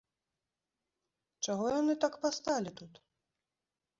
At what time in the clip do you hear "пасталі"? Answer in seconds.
2.23-2.71